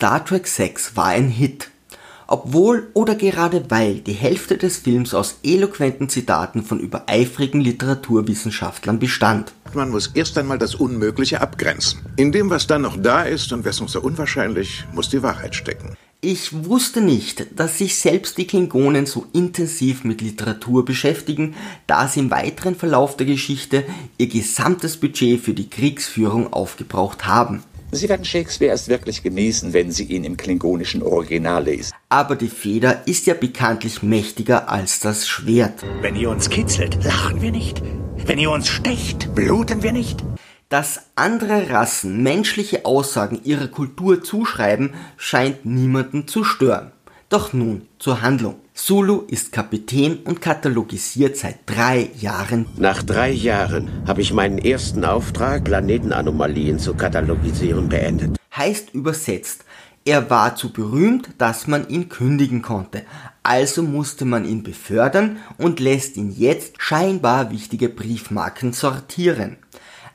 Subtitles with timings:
[0.00, 1.68] Star Trek 6 war ein Hit.
[2.26, 9.52] Obwohl oder gerade weil die Hälfte des Films aus eloquenten Zitaten von übereifrigen Literaturwissenschaftlern bestand.
[9.74, 12.00] Man muss erst einmal das Unmögliche abgrenzen.
[12.16, 15.94] In dem, was dann noch da ist und wessen so unwahrscheinlich, muss die Wahrheit stecken.
[16.22, 21.54] Ich wusste nicht, dass sich selbst die Klingonen so intensiv mit Literatur beschäftigen,
[21.86, 23.84] da sie im weiteren Verlauf der Geschichte
[24.16, 27.64] ihr gesamtes Budget für die Kriegsführung aufgebraucht haben.
[27.92, 31.92] Sie werden Shakespeare erst wirklich genießen, wenn Sie ihn im klingonischen Original lesen.
[32.08, 35.82] Aber die Feder ist ja bekanntlich mächtiger als das Schwert.
[36.00, 37.82] Wenn ihr uns kitzelt, lachen wir nicht.
[38.16, 40.22] Wenn ihr uns stecht, bluten wir nicht.
[40.68, 46.92] Dass andere Rassen menschliche Aussagen ihrer Kultur zuschreiben, scheint niemanden zu stören.
[47.28, 48.54] Doch nun zur Handlung.
[48.82, 52.64] Sulu ist Kapitän und katalogisiert seit drei Jahren.
[52.78, 58.38] Nach drei Jahren habe ich meinen ersten Auftrag, Planetenanomalien zu katalogisieren, beendet.
[58.56, 59.66] Heißt übersetzt,
[60.06, 63.02] er war zu berühmt, dass man ihn kündigen konnte.
[63.42, 69.58] Also musste man ihn befördern und lässt ihn jetzt scheinbar wichtige Briefmarken sortieren.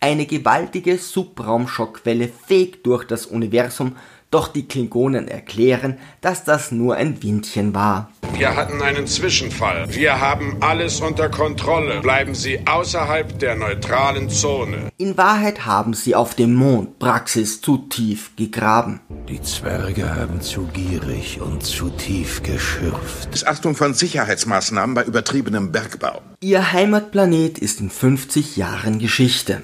[0.00, 3.94] Eine gewaltige Subraumschockwelle fegt durch das Universum
[4.30, 8.12] doch die Klingonen erklären, dass das nur ein Windchen war.
[8.38, 9.92] Wir hatten einen Zwischenfall.
[9.92, 12.00] Wir haben alles unter Kontrolle.
[12.02, 14.92] Bleiben Sie außerhalb der neutralen Zone.
[14.96, 19.00] In Wahrheit haben sie auf dem Mond Praxis zu tief gegraben.
[19.28, 23.28] Die Zwerge haben zu gierig und zu tief geschürft.
[23.32, 26.22] Missachtung von Sicherheitsmaßnahmen bei übertriebenem Bergbau.
[26.40, 29.62] Ihr Heimatplanet ist in 50 Jahren Geschichte.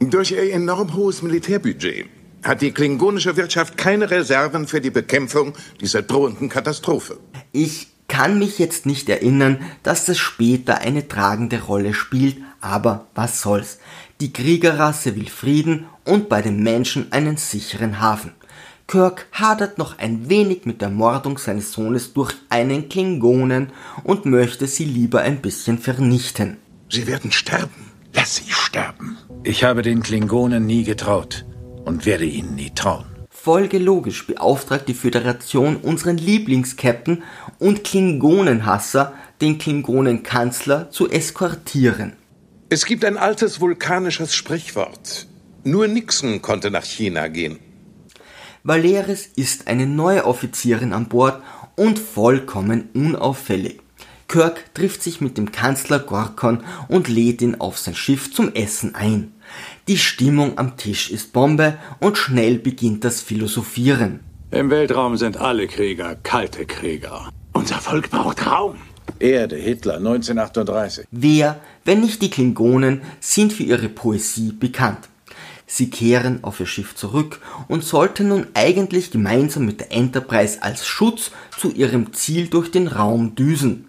[0.00, 2.06] Durch ihr enorm hohes Militärbudget
[2.42, 7.18] hat die klingonische Wirtschaft keine Reserven für die Bekämpfung dieser drohenden Katastrophe.
[7.52, 13.40] Ich kann mich jetzt nicht erinnern, dass das später eine tragende Rolle spielt, aber was
[13.42, 13.78] soll's.
[14.20, 18.32] Die Kriegerrasse will Frieden und bei den Menschen einen sicheren Hafen.
[18.86, 23.70] Kirk hadert noch ein wenig mit der Mordung seines Sohnes durch einen Klingonen
[24.04, 26.58] und möchte sie lieber ein bisschen vernichten.
[26.88, 27.90] Sie werden sterben.
[28.14, 29.18] Lass sie sterben.
[29.42, 31.44] Ich habe den Klingonen nie getraut
[31.84, 33.15] und werde ihnen nie trauen.
[33.46, 37.22] Folgelogisch beauftragt die Föderation unseren Lieblingskapitän
[37.60, 42.14] und Klingonenhasser, den Klingonenkanzler, zu eskortieren.
[42.70, 45.28] Es gibt ein altes vulkanisches Sprichwort.
[45.62, 47.60] Nur Nixon konnte nach China gehen.
[48.64, 51.40] Valeris ist eine neue Offizierin an Bord
[51.76, 53.80] und vollkommen unauffällig.
[54.26, 58.96] Kirk trifft sich mit dem Kanzler Gorkon und lädt ihn auf sein Schiff zum Essen
[58.96, 59.35] ein.
[59.88, 64.20] Die Stimmung am Tisch ist Bombe und schnell beginnt das Philosophieren.
[64.50, 67.30] Im Weltraum sind alle Krieger kalte Krieger.
[67.52, 68.76] Unser Volk braucht Raum.
[69.18, 71.06] Erde, Hitler, 1938.
[71.10, 75.08] Wer, wenn nicht die Klingonen, sind für ihre Poesie bekannt.
[75.66, 80.86] Sie kehren auf ihr Schiff zurück und sollten nun eigentlich gemeinsam mit der Enterprise als
[80.86, 83.88] Schutz zu ihrem Ziel durch den Raum düsen.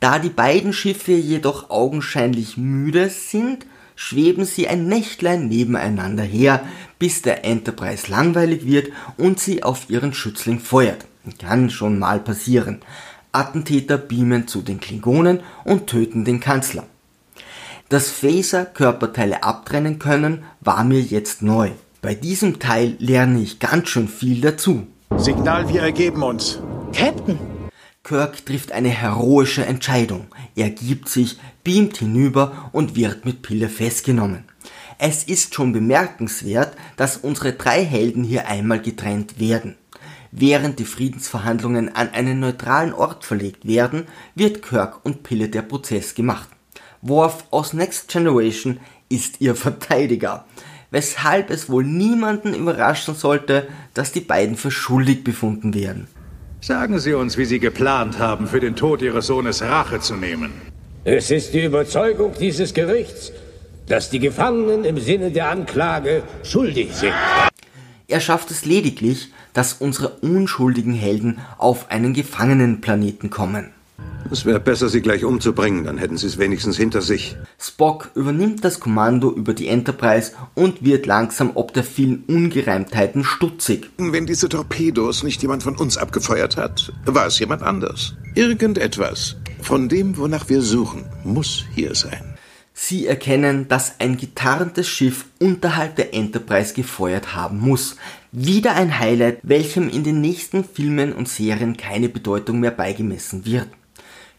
[0.00, 3.64] Da die beiden Schiffe jedoch augenscheinlich müde sind,
[3.96, 6.64] schweben sie ein Nächtlein nebeneinander her,
[6.98, 11.06] bis der Enterprise langweilig wird und sie auf ihren Schützling feuert.
[11.38, 12.80] Kann schon mal passieren.
[13.32, 16.84] Attentäter beamen zu den Klingonen und töten den Kanzler.
[17.88, 21.70] Dass Phaser Körperteile abtrennen können, war mir jetzt neu.
[22.02, 24.86] Bei diesem Teil lerne ich ganz schön viel dazu.
[25.16, 26.60] Signal, wir ergeben uns.
[26.92, 27.53] Captain!
[28.04, 30.26] Kirk trifft eine heroische Entscheidung.
[30.54, 34.44] Er gibt sich, beamt hinüber und wird mit Pille festgenommen.
[34.98, 39.76] Es ist schon bemerkenswert, dass unsere drei Helden hier einmal getrennt werden.
[40.30, 46.14] Während die Friedensverhandlungen an einen neutralen Ort verlegt werden, wird Kirk und Pille der Prozess
[46.14, 46.50] gemacht.
[47.00, 50.44] Worf aus Next Generation ist ihr Verteidiger,
[50.90, 56.06] weshalb es wohl niemanden überraschen sollte, dass die beiden für schuldig befunden werden.
[56.66, 60.50] Sagen Sie uns, wie Sie geplant haben, für den Tod Ihres Sohnes Rache zu nehmen.
[61.04, 63.32] Es ist die Überzeugung dieses Gerichts,
[63.86, 67.12] dass die Gefangenen im Sinne der Anklage schuldig sind.
[68.08, 73.73] Er schafft es lediglich, dass unsere unschuldigen Helden auf einen Gefangenenplaneten kommen.
[74.34, 77.36] Es wäre besser, sie gleich umzubringen, dann hätten sie es wenigstens hinter sich.
[77.56, 83.90] Spock übernimmt das Kommando über die Enterprise und wird langsam ob der vielen Ungereimtheiten stutzig.
[83.96, 88.16] Wenn diese Torpedos nicht jemand von uns abgefeuert hat, war es jemand anders.
[88.34, 92.34] Irgendetwas von dem, wonach wir suchen, muss hier sein.
[92.72, 97.94] Sie erkennen, dass ein getarntes Schiff unterhalb der Enterprise gefeuert haben muss.
[98.32, 103.68] Wieder ein Highlight, welchem in den nächsten Filmen und Serien keine Bedeutung mehr beigemessen wird.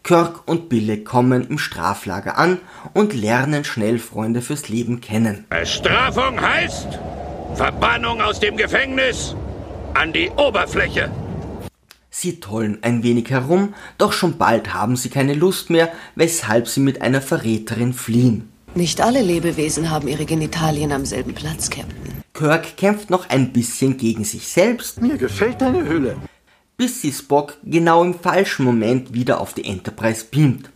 [0.05, 2.59] Kirk und Bille kommen im Straflager an
[2.93, 5.45] und lernen schnell Freunde fürs Leben kennen.
[5.49, 6.99] Bestrafung heißt
[7.55, 9.35] Verbannung aus dem Gefängnis
[9.95, 11.09] An die Oberfläche!
[12.11, 16.81] Sie tollen ein wenig herum, doch schon bald haben sie keine Lust mehr, weshalb sie
[16.81, 18.47] mit einer Verräterin fliehen.
[18.75, 22.21] Nicht alle Lebewesen haben ihre Genitalien am selben Platz, Captain.
[22.35, 25.01] Kirk kämpft noch ein bisschen gegen sich selbst.
[25.01, 26.15] Mir gefällt deine Hülle.
[26.77, 30.69] Bis sie Spock genau im falschen Moment wieder auf die Enterprise beamt.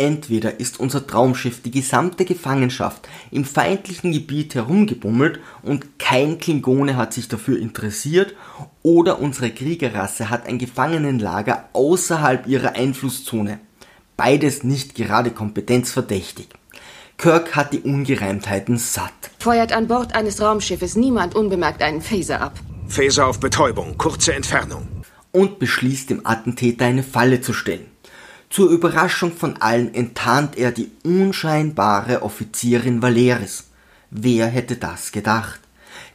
[0.00, 7.12] Entweder ist unser Traumschiff die gesamte Gefangenschaft im feindlichen Gebiet herumgebummelt und kein Klingone hat
[7.12, 8.34] sich dafür interessiert,
[8.82, 13.60] oder unsere Kriegerrasse hat ein Gefangenenlager außerhalb ihrer Einflusszone.
[14.16, 16.48] Beides nicht gerade kompetenzverdächtig.
[17.18, 19.19] Kirk hat die Ungereimtheiten satt.
[19.40, 22.60] Feuert an Bord eines Raumschiffes niemand unbemerkt einen Phaser ab.
[22.88, 24.86] Phaser auf Betäubung, kurze Entfernung.
[25.32, 27.86] Und beschließt dem Attentäter eine Falle zu stellen.
[28.50, 33.64] Zur Überraschung von allen enttarnt er die unscheinbare Offizierin Valeris.
[34.10, 35.60] Wer hätte das gedacht?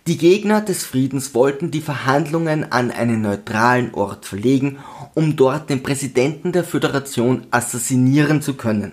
[0.05, 4.77] Die Gegner des Friedens wollten die Verhandlungen an einen neutralen Ort verlegen,
[5.15, 8.91] um dort den Präsidenten der Föderation assassinieren zu können.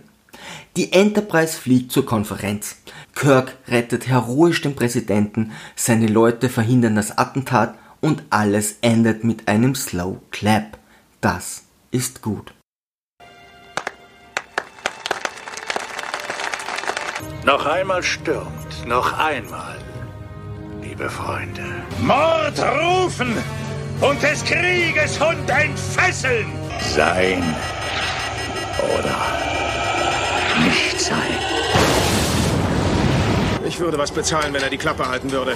[0.76, 2.76] Die Enterprise fliegt zur Konferenz.
[3.14, 9.74] Kirk rettet heroisch den Präsidenten, seine Leute verhindern das Attentat und alles endet mit einem
[9.74, 10.78] Slow Clap.
[11.20, 12.52] Das ist gut.
[17.44, 19.76] Noch einmal stürmt, noch einmal,
[20.80, 21.64] liebe Freunde.
[22.00, 23.36] Mord rufen
[24.00, 26.46] und des Krieges Hund entfesseln.
[26.94, 27.42] Sein
[28.78, 29.16] oder
[30.64, 31.71] nicht sein.
[33.72, 35.50] Ich würde was bezahlen, wenn er die Klappe halten würde.